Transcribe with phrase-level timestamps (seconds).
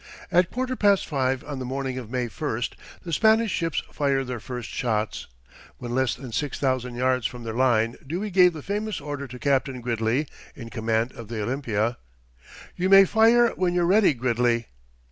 [0.31, 2.71] At quarter past five on the morning of May 1st,
[3.03, 5.27] the Spanish ships fired their first shots.
[5.77, 9.37] When less than six thousand yards from their line, Dewey gave the famous order to
[9.37, 11.97] Captain Gridley, in command of the Olympia:
[12.75, 14.69] "You may fire when you're ready, Gridley."